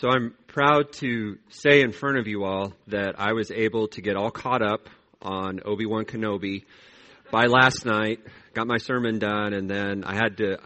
[0.00, 4.00] So I'm proud to say in front of you all that I was able to
[4.00, 4.88] get all caught up
[5.20, 6.62] on Obi-Wan Kenobi
[7.32, 8.20] by last night,
[8.54, 10.58] got my sermon done, and then I had to,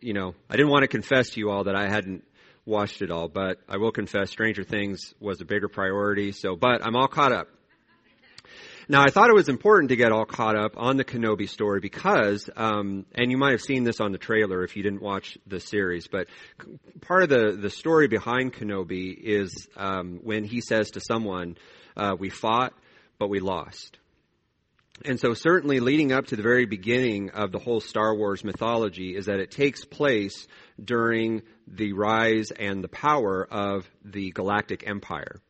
[0.00, 2.24] you know, I didn't want to confess to you all that I hadn't
[2.66, 6.84] watched it all, but I will confess Stranger Things was a bigger priority, so, but
[6.84, 7.46] I'm all caught up.
[8.92, 11.80] Now, I thought it was important to get all caught up on the Kenobi story
[11.80, 15.38] because, um, and you might have seen this on the trailer if you didn't watch
[15.46, 16.26] the series, but
[17.00, 21.56] part of the, the story behind Kenobi is um, when he says to someone,
[21.96, 22.74] uh, We fought,
[23.18, 23.98] but we lost.
[25.06, 29.16] And so, certainly, leading up to the very beginning of the whole Star Wars mythology
[29.16, 30.46] is that it takes place
[30.78, 35.40] during the rise and the power of the Galactic Empire.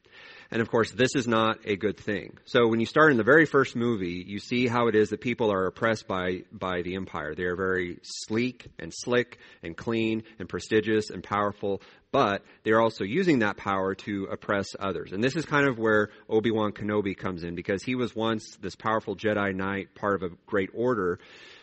[0.52, 2.36] And of course, this is not a good thing.
[2.44, 5.22] So when you start in the very first movie, you see how it is that
[5.22, 7.34] people are oppressed by, by the empire.
[7.34, 11.80] They are very sleek and slick and clean and prestigious and powerful,
[12.12, 15.12] but they're also using that power to oppress others.
[15.12, 18.76] And this is kind of where Obi-Wan Kenobi comes in because he was once this
[18.76, 21.18] powerful Jedi Knight, part of a great order.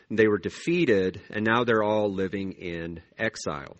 [0.09, 3.77] They were defeated and now they're all living in exile.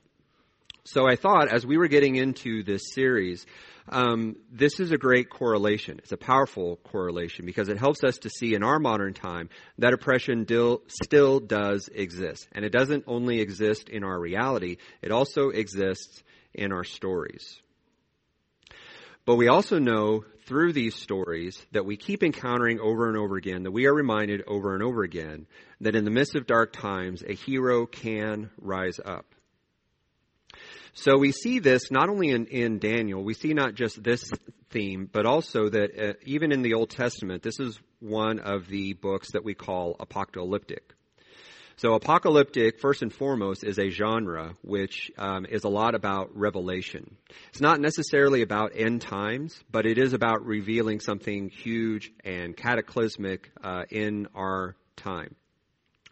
[0.84, 3.46] So I thought as we were getting into this series,
[3.90, 6.00] um, this is a great correlation.
[6.00, 9.50] It's a powerful correlation because it helps us to see in our modern time
[9.80, 12.48] that oppression dil- still does exist.
[12.52, 17.60] And it doesn't only exist in our reality, it also exists in our stories.
[19.26, 23.64] But we also know through these stories that we keep encountering over and over again,
[23.64, 25.46] that we are reminded over and over again
[25.82, 29.26] that in the midst of dark times, a hero can rise up.
[30.94, 34.32] So we see this not only in, in Daniel, we see not just this
[34.70, 38.94] theme, but also that uh, even in the Old Testament, this is one of the
[38.94, 40.94] books that we call apocalyptic.
[41.78, 47.16] So apocalyptic, first and foremost, is a genre which um, is a lot about revelation.
[47.52, 53.50] It's not necessarily about end times, but it is about revealing something huge and cataclysmic
[53.64, 55.36] uh, in our time.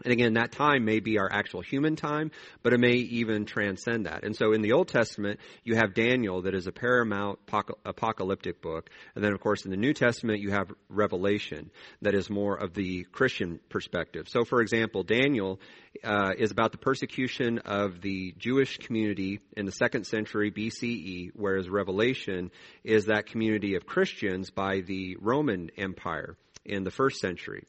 [0.03, 2.30] And again, that time may be our actual human time,
[2.62, 4.24] but it may even transcend that.
[4.24, 7.40] And so in the Old Testament, you have Daniel that is a paramount
[7.84, 8.91] apocalyptic book.
[9.16, 11.72] And then, of course, in the New Testament, you have Revelation
[12.03, 14.30] that is more of the Christian perspective.
[14.30, 15.59] So, for example, Daniel
[16.03, 21.69] uh, is about the persecution of the Jewish community in the second century BCE, whereas
[21.69, 22.52] Revelation
[22.84, 27.66] is that community of Christians by the Roman Empire in the first century.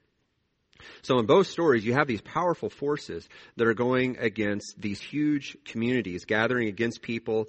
[1.03, 5.57] So in both stories, you have these powerful forces that are going against these huge
[5.65, 7.49] communities, gathering against people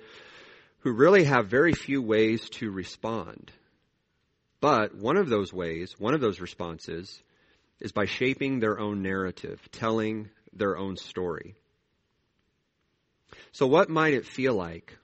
[0.80, 3.52] who really have very few ways to respond.
[4.62, 7.22] But one of those ways, one of those responses,
[7.80, 11.56] is by shaping their own narrative, telling their own story.
[13.52, 14.98] So, what might it feel like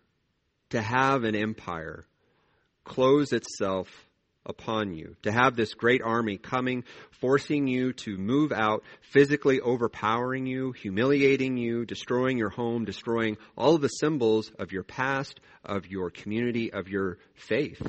[0.72, 2.06] to have an empire
[2.84, 4.05] close itself
[4.45, 10.45] upon you, to have this great army coming, forcing you to move out, physically overpowering
[10.45, 15.88] you, humiliating you, destroying your home, destroying all of the symbols of your past, of
[15.88, 17.81] your community, of your faith.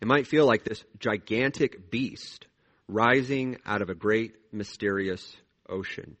[0.00, 2.46] It might feel like this gigantic beast
[2.88, 5.34] rising out of a great mysterious
[5.68, 6.16] ocean.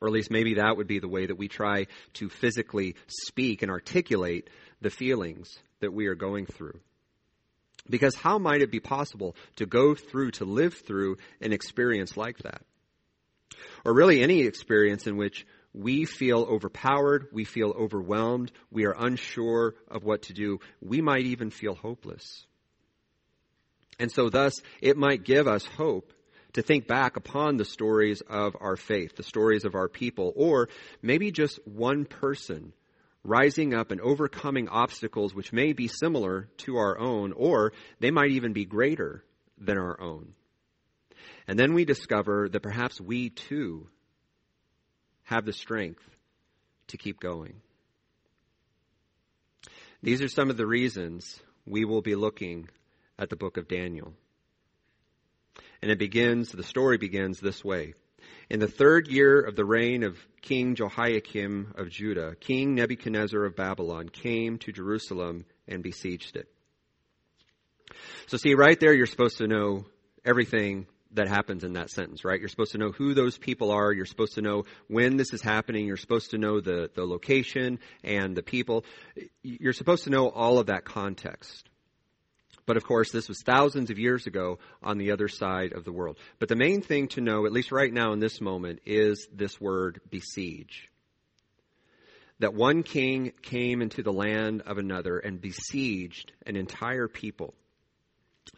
[0.00, 3.62] Or at least maybe that would be the way that we try to physically speak
[3.62, 4.48] and articulate
[4.80, 6.80] the feelings that we are going through.
[7.88, 12.38] Because how might it be possible to go through, to live through an experience like
[12.38, 12.62] that?
[13.84, 19.74] Or really any experience in which we feel overpowered, we feel overwhelmed, we are unsure
[19.88, 22.44] of what to do, we might even feel hopeless.
[23.98, 26.12] And so, thus, it might give us hope
[26.54, 30.68] to think back upon the stories of our faith, the stories of our people, or
[31.02, 32.72] maybe just one person
[33.22, 38.30] rising up and overcoming obstacles which may be similar to our own, or they might
[38.30, 39.24] even be greater
[39.58, 40.32] than our own.
[41.46, 43.88] And then we discover that perhaps we too
[45.24, 46.02] have the strength
[46.88, 47.60] to keep going.
[50.02, 52.68] These are some of the reasons we will be looking
[53.18, 54.14] at the book of Daniel.
[55.82, 57.94] And it begins, the story begins this way.
[58.50, 63.54] In the third year of the reign of King Jehoiakim of Judah, King Nebuchadnezzar of
[63.54, 66.48] Babylon came to Jerusalem and besieged it.
[68.26, 69.86] So see, right there, you're supposed to know
[70.24, 72.40] everything that happens in that sentence, right?
[72.40, 73.92] You're supposed to know who those people are.
[73.92, 75.86] You're supposed to know when this is happening.
[75.86, 78.84] You're supposed to know the, the location and the people.
[79.42, 81.69] You're supposed to know all of that context.
[82.70, 85.90] But of course, this was thousands of years ago on the other side of the
[85.90, 86.16] world.
[86.38, 89.60] But the main thing to know, at least right now in this moment, is this
[89.60, 90.88] word besiege.
[92.40, 97.54] that one king came into the land of another and besieged an entire people.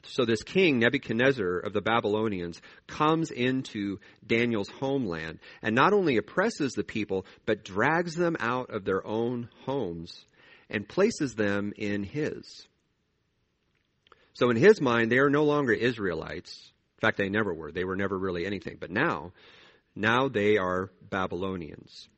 [0.05, 6.73] So this king, Nebuchadnezzar of the Babylonians, comes into Daniel's homeland and not only oppresses
[6.73, 10.25] the people, but drags them out of their own homes
[10.70, 12.67] and places them in his.
[14.34, 16.73] So in his mind, they are no longer Israelites.
[16.96, 17.73] In fact, they never were.
[17.73, 18.76] They were never really anything.
[18.81, 19.32] But now,
[19.94, 22.08] now they are Babylonians.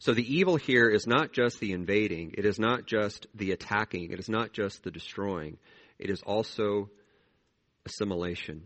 [0.00, 4.12] So the evil here is not just the invading, it is not just the attacking,
[4.12, 5.58] it is not just the destroying,
[5.98, 6.88] it is also
[7.84, 8.62] assimilation.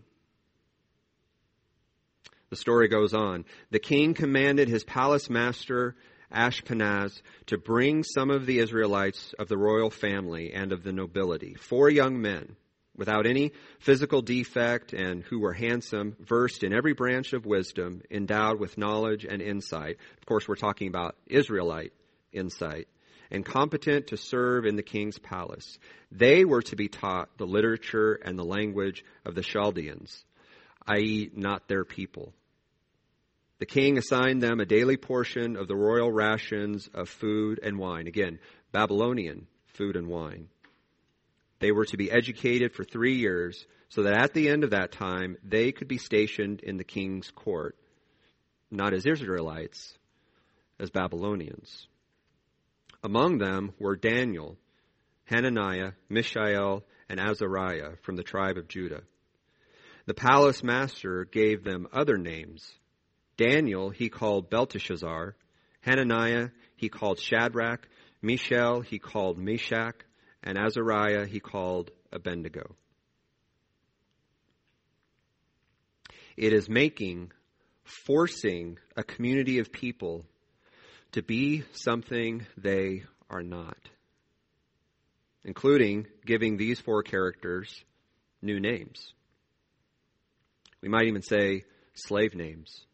[2.51, 3.47] The story goes on.
[3.71, 5.97] The king commanded his palace master
[6.33, 11.55] Ashpenaz to bring some of the Israelites of the royal family and of the nobility,
[11.55, 12.57] four young men
[12.97, 18.61] without any physical defect and who were handsome, versed in every branch of wisdom, endowed
[18.61, 19.97] with knowledge and insight.
[20.19, 21.93] Of course, we're talking about Israelite
[22.33, 22.89] insight
[23.31, 25.79] and competent to serve in the king's palace.
[26.11, 30.25] They were to be taught the literature and the language of the Chaldeans,
[30.87, 32.35] i.e., not their people.
[33.63, 38.09] The king assigned them a daily portion of the royal rations of food and wine.
[38.09, 38.41] Again,
[38.73, 40.49] Babylonian food and wine.
[41.61, 44.91] They were to be educated for three years so that at the end of that
[44.91, 47.77] time they could be stationed in the king's court,
[48.69, 49.97] not as Israelites,
[50.81, 51.87] as Babylonians.
[53.05, 54.59] Among them were Daniel,
[55.27, 59.03] Hananiah, Mishael, and Azariah from the tribe of Judah.
[60.07, 62.69] The palace master gave them other names
[63.37, 65.37] Daniel he called Belteshazzar.
[65.81, 67.89] Hananiah he called Shadrach.
[68.21, 69.97] Mishael he called Meshach.
[70.43, 72.77] And Azariah he called Abednego.
[76.37, 77.31] It is making,
[77.85, 80.25] forcing a community of people
[81.13, 83.77] to be something they are not,
[85.45, 87.85] including giving these four characters
[88.41, 89.13] new names.
[90.81, 91.65] We might even say
[91.95, 92.85] slave names.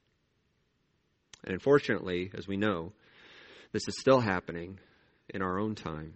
[1.49, 2.93] And unfortunately, as we know,
[3.73, 4.79] this is still happening
[5.31, 6.13] in our own time.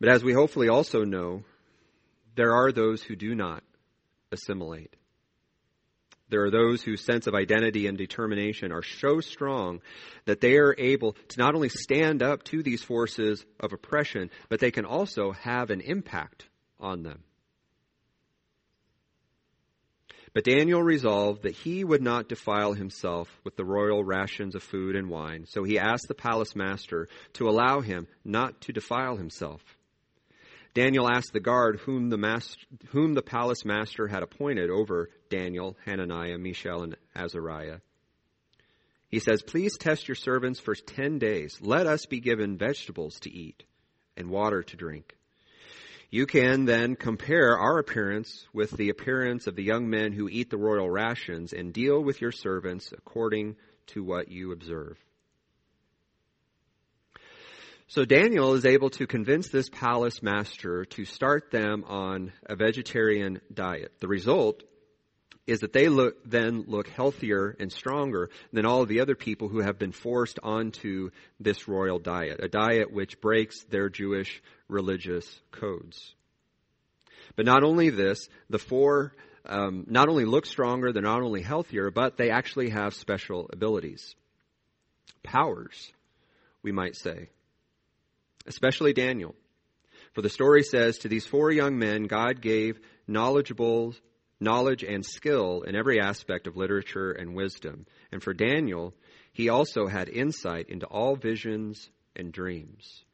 [0.00, 1.44] But as we hopefully also know,
[2.34, 3.62] there are those who do not
[4.32, 4.96] assimilate.
[6.28, 9.80] There are those whose sense of identity and determination are so strong
[10.24, 14.58] that they are able to not only stand up to these forces of oppression, but
[14.58, 16.48] they can also have an impact
[16.80, 17.22] on them.
[20.34, 24.96] But Daniel resolved that he would not defile himself with the royal rations of food
[24.96, 29.62] and wine, so he asked the palace master to allow him not to defile himself.
[30.74, 35.76] Daniel asked the guard whom the, master, whom the palace master had appointed over Daniel,
[35.84, 37.80] Hananiah, Mishael, and Azariah.
[39.08, 41.58] He says, Please test your servants for ten days.
[41.60, 43.64] Let us be given vegetables to eat
[44.16, 45.14] and water to drink.
[46.14, 50.50] You can then compare our appearance with the appearance of the young men who eat
[50.50, 53.56] the royal rations and deal with your servants according
[53.88, 54.98] to what you observe.
[57.86, 63.40] So Daniel is able to convince this palace master to start them on a vegetarian
[63.52, 63.92] diet.
[64.00, 64.64] The result
[65.46, 69.48] is that they look, then look healthier and stronger than all of the other people
[69.48, 71.10] who have been forced onto
[71.40, 76.14] this royal diet, a diet which breaks their Jewish religious codes.
[77.34, 81.90] But not only this, the four um, not only look stronger, they're not only healthier,
[81.90, 84.14] but they actually have special abilities.
[85.22, 85.92] Powers,
[86.62, 87.28] we might say.
[88.46, 89.34] Especially Daniel.
[90.12, 93.94] For the story says, To these four young men, God gave knowledgeable
[94.42, 97.86] knowledge and skill in every aspect of literature and wisdom.
[98.10, 98.94] And for Daniel,
[99.32, 103.04] he also had insight into all visions and dreams.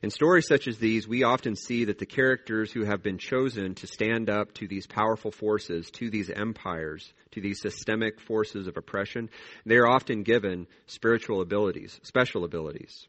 [0.00, 3.74] In stories such as these, we often see that the characters who have been chosen
[3.76, 8.76] to stand up to these powerful forces, to these empires, to these systemic forces of
[8.76, 9.28] oppression,
[9.66, 13.08] they are often given spiritual abilities, special abilities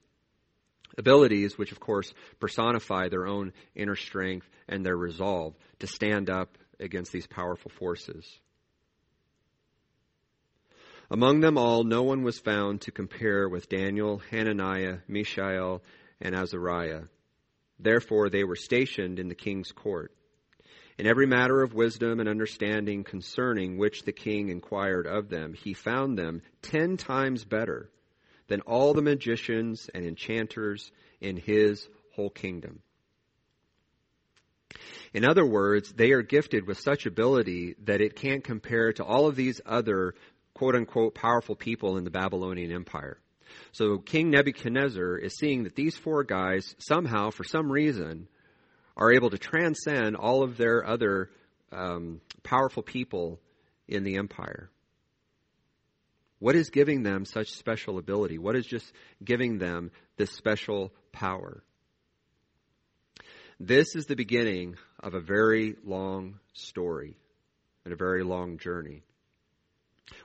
[0.98, 6.58] abilities, which of course personify their own inner strength and their resolve to stand up
[6.80, 8.40] against these powerful forces.
[11.12, 15.82] Among them all, no one was found to compare with Daniel, Hananiah, Mishael,
[16.22, 17.04] and Azariah.
[17.80, 20.12] Therefore, they were stationed in the king's court.
[21.00, 25.74] In every matter of wisdom and understanding concerning which the king inquired of them, he
[25.74, 27.90] found them ten times better
[28.50, 30.92] than all the magicians and enchanters
[31.22, 32.82] in his whole kingdom.
[35.14, 39.28] In other words, they are gifted with such ability that it can't compare to all
[39.28, 40.14] of these other
[40.54, 43.18] quote unquote powerful people in the Babylonian Empire.
[43.72, 48.28] So King Nebuchadnezzar is seeing that these four guys somehow, for some reason,
[48.96, 51.30] are able to transcend all of their other
[51.72, 53.40] um, powerful people
[53.88, 54.70] in the empire.
[56.40, 58.38] What is giving them such special ability?
[58.38, 58.92] What is just
[59.24, 61.64] giving them this special power?
[63.60, 67.18] This is the beginning of a very long story
[67.84, 69.04] and a very long journey.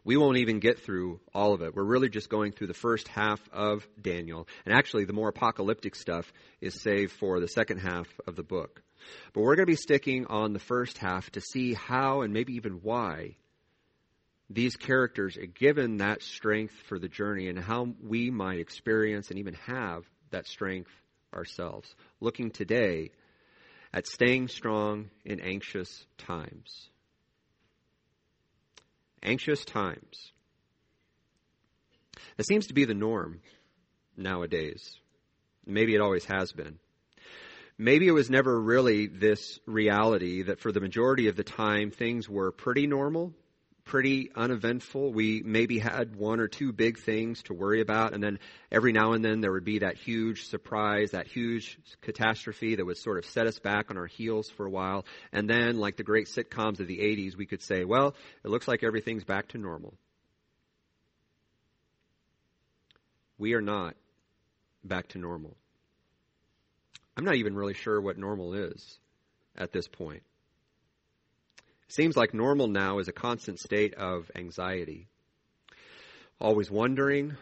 [0.05, 1.75] We won't even get through all of it.
[1.75, 4.47] We're really just going through the first half of Daniel.
[4.65, 8.83] And actually, the more apocalyptic stuff is saved for the second half of the book.
[9.33, 12.55] But we're going to be sticking on the first half to see how and maybe
[12.55, 13.37] even why
[14.51, 19.39] these characters are given that strength for the journey and how we might experience and
[19.39, 20.91] even have that strength
[21.33, 21.95] ourselves.
[22.21, 23.11] Looking today
[23.93, 26.91] at staying strong in anxious times.
[29.23, 30.33] Anxious times.
[32.37, 33.41] That seems to be the norm
[34.17, 34.99] nowadays.
[35.65, 36.79] Maybe it always has been.
[37.79, 42.29] Maybe it was never really this reality that for the majority of the time things
[42.29, 43.33] were pretty normal
[43.85, 45.13] pretty uneventful.
[45.13, 48.39] We maybe had one or two big things to worry about, and then
[48.73, 52.97] every now and then there would be that huge surprise, that huge catastrophe that would
[52.97, 55.05] sort of set us back on our heels for a while.
[55.33, 58.15] And then, like the great sitcoms of the 80s, we could say, well,
[58.45, 59.95] it looks like everything's back to normal.
[63.37, 63.97] We are not
[64.83, 65.57] back to normal.
[67.17, 68.99] I'm not even really sure what normal is
[69.57, 70.23] at this point.
[71.89, 75.07] Seems like normal now is a constant state of anxiety.
[76.41, 77.37] Always wondering,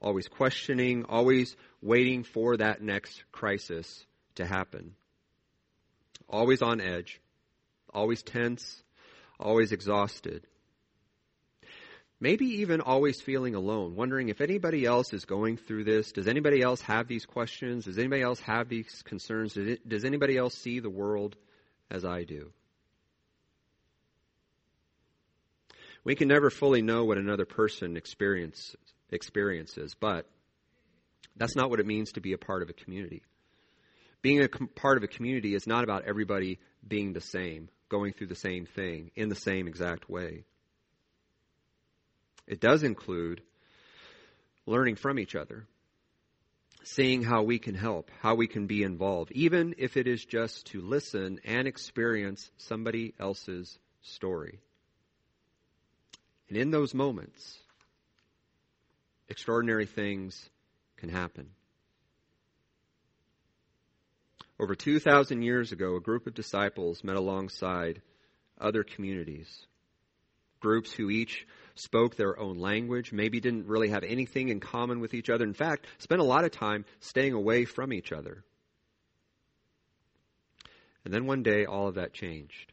[0.00, 4.04] always questioning, always waiting for that next crisis
[4.36, 4.94] to happen.
[6.28, 7.20] Always on edge,
[7.92, 8.82] always tense,
[9.38, 10.46] always exhausted.
[12.20, 16.12] Maybe even always feeling alone, wondering if anybody else is going through this.
[16.12, 17.86] Does anybody else have these questions?
[17.86, 19.56] Does anybody else have these concerns?
[19.88, 21.36] Does anybody else see the world
[21.90, 22.52] as I do?
[26.04, 28.74] We can never fully know what another person experience,
[29.10, 30.26] experiences, but
[31.36, 33.22] that's not what it means to be a part of a community.
[34.22, 38.12] Being a com- part of a community is not about everybody being the same, going
[38.12, 40.44] through the same thing in the same exact way.
[42.46, 43.42] It does include
[44.66, 45.66] learning from each other,
[46.82, 50.66] seeing how we can help, how we can be involved, even if it is just
[50.66, 54.60] to listen and experience somebody else's story.
[56.50, 57.58] And in those moments,
[59.28, 60.50] extraordinary things
[60.96, 61.50] can happen.
[64.58, 68.02] Over 2,000 years ago, a group of disciples met alongside
[68.60, 69.48] other communities,
[70.58, 75.14] groups who each spoke their own language, maybe didn't really have anything in common with
[75.14, 75.44] each other.
[75.44, 78.44] In fact, spent a lot of time staying away from each other.
[81.04, 82.72] And then one day, all of that changed.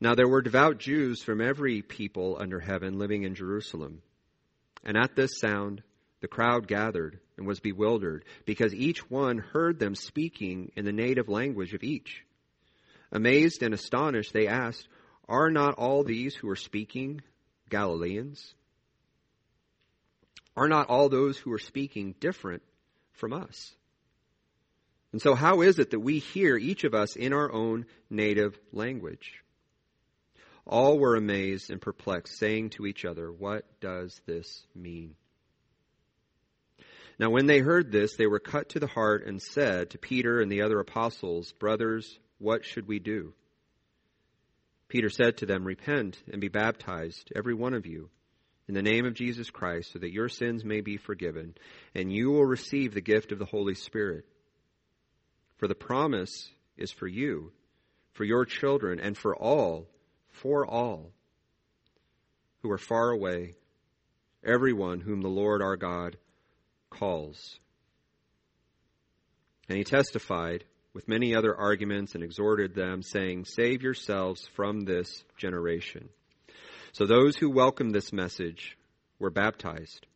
[0.00, 4.00] Now there were devout Jews from every people under heaven living in Jerusalem.
[4.82, 5.82] And at this sound,
[6.20, 11.28] the crowd gathered and was bewildered, because each one heard them speaking in the native
[11.28, 12.24] language of each.
[13.12, 14.88] Amazed and astonished, they asked,
[15.28, 17.22] Are not all these who are speaking
[17.68, 18.54] Galileans?
[20.56, 22.62] Are not all those who are speaking different
[23.12, 23.74] from us?
[25.12, 28.58] And so, how is it that we hear each of us in our own native
[28.72, 29.42] language?
[30.70, 35.16] All were amazed and perplexed, saying to each other, What does this mean?
[37.18, 40.40] Now, when they heard this, they were cut to the heart and said to Peter
[40.40, 43.34] and the other apostles, Brothers, what should we do?
[44.86, 48.08] Peter said to them, Repent and be baptized, every one of you,
[48.68, 51.56] in the name of Jesus Christ, so that your sins may be forgiven,
[51.96, 54.24] and you will receive the gift of the Holy Spirit.
[55.56, 57.50] For the promise is for you,
[58.12, 59.88] for your children, and for all
[60.42, 61.10] for all
[62.62, 63.54] who are far away,
[64.44, 66.16] everyone whom the Lord our God
[66.90, 67.58] calls.
[69.68, 75.24] And he testified with many other arguments and exhorted them, saying, Save yourselves from this
[75.36, 76.08] generation.
[76.92, 78.76] So those who welcomed this message
[79.18, 80.06] were baptized.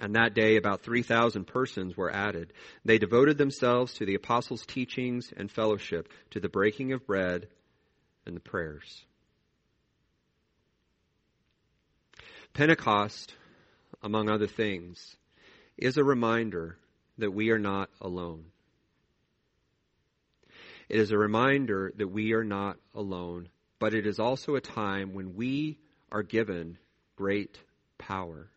[0.00, 2.52] And that day, about 3,000 persons were added.
[2.84, 7.48] They devoted themselves to the apostles' teachings and fellowship, to the breaking of bread
[8.26, 9.04] and the prayers.
[12.52, 13.34] Pentecost,
[14.02, 15.16] among other things,
[15.76, 16.76] is a reminder
[17.18, 18.44] that we are not alone.
[20.88, 25.14] It is a reminder that we are not alone, but it is also a time
[25.14, 25.78] when we
[26.10, 26.78] are given
[27.16, 27.58] great
[27.98, 28.48] power.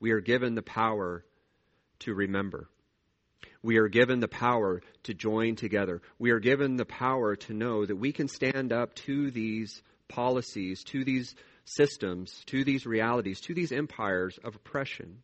[0.00, 1.24] We are given the power
[2.00, 2.68] to remember.
[3.62, 6.00] We are given the power to join together.
[6.18, 10.82] We are given the power to know that we can stand up to these policies,
[10.84, 11.34] to these
[11.76, 15.22] systems, to these realities, to these empires of oppression.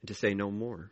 [0.00, 0.90] And to say no more.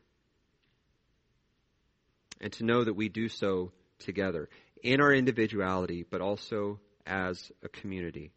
[2.41, 4.49] And to know that we do so together
[4.83, 8.33] in our individuality, but also as a community.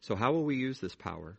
[0.00, 1.36] So, how will we use this power?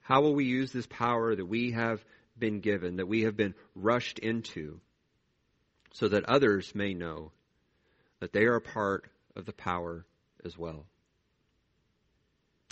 [0.00, 2.02] How will we use this power that we have
[2.38, 4.80] been given, that we have been rushed into,
[5.92, 7.32] so that others may know
[8.20, 9.04] that they are a part
[9.36, 10.04] of the power
[10.44, 10.86] as well?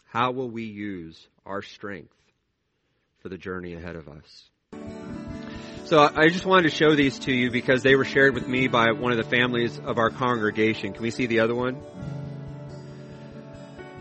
[0.05, 2.15] How will we use our strength
[3.21, 4.51] for the journey ahead of us?
[5.85, 8.67] So I just wanted to show these to you because they were shared with me
[8.67, 10.93] by one of the families of our congregation.
[10.93, 11.81] Can we see the other one?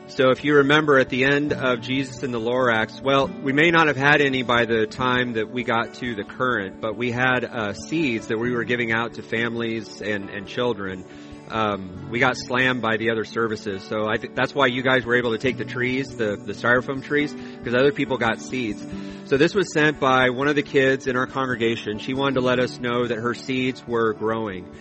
[0.08, 3.72] So if you remember at the end of Jesus and the Lorax, well, we may
[3.72, 7.12] not have had any by the time that we got to the current, but we
[7.12, 11.04] had uh, seeds that we were giving out to families and, and children.
[11.50, 15.06] Um, we got slammed by the other services, so I think that's why you guys
[15.06, 18.86] were able to take the trees, the, the styrofoam trees, because other people got seeds.
[19.26, 21.98] So this was sent by one of the kids in our congregation.
[21.98, 24.72] She wanted to let us know that her seeds were growing.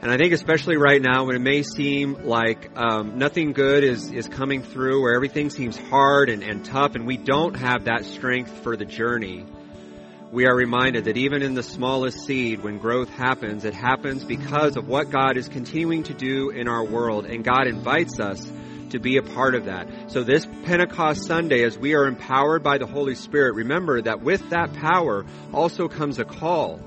[0.00, 4.12] And I think especially right now when it may seem like um, nothing good is,
[4.12, 8.04] is coming through, where everything seems hard and, and tough, and we don't have that
[8.04, 9.44] strength for the journey,
[10.30, 14.76] we are reminded that even in the smallest seed, when growth happens, it happens because
[14.76, 18.48] of what God is continuing to do in our world, and God invites us
[18.90, 20.12] to be a part of that.
[20.12, 24.48] So this Pentecost Sunday, as we are empowered by the Holy Spirit, remember that with
[24.50, 26.80] that power also comes a call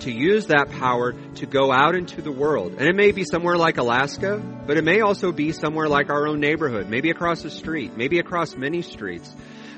[0.00, 2.74] to use that power to go out into the world.
[2.78, 6.26] And it may be somewhere like Alaska, but it may also be somewhere like our
[6.28, 9.34] own neighborhood, maybe across the street, maybe across many streets.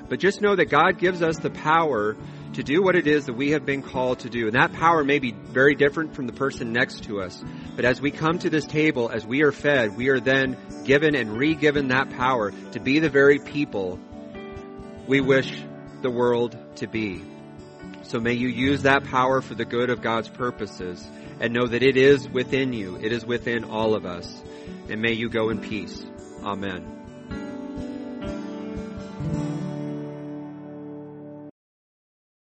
[0.09, 2.17] But just know that God gives us the power
[2.55, 4.47] to do what it is that we have been called to do.
[4.47, 7.43] And that power may be very different from the person next to us.
[7.77, 11.15] But as we come to this table, as we are fed, we are then given
[11.15, 14.01] and re-given that power to be the very people
[15.07, 15.65] we wish
[16.03, 17.23] the world to be.
[18.03, 21.07] So may you use that power for the good of God's purposes
[21.41, 22.97] and know that it is within you.
[22.97, 24.43] It is within all of us.
[24.89, 26.05] And may you go in peace.
[26.43, 27.00] Amen.